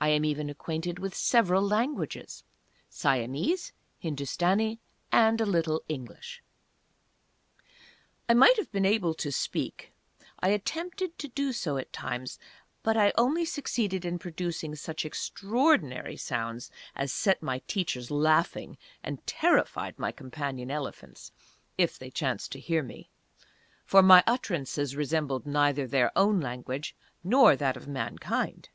[0.00, 2.42] I am even acquainted with several languages;
[2.90, 4.80] Siamese, Hindustani,
[5.12, 6.42] and a little English.
[8.28, 9.92] I might have been able to speak;
[10.40, 12.40] I attempted to do so at times;
[12.82, 19.24] but I only succeeded in producing such extraordinary sounds as set my teachers laughing, and
[19.28, 21.30] terrified my companion elephants,
[21.78, 23.10] if they chanced to hear me;
[23.84, 28.68] for my utterances resembled neither their own language nor that of mankind!